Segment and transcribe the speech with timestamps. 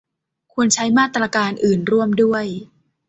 [0.53, 2.45] ควรใช้มาตรการอื่นร่วมด้วย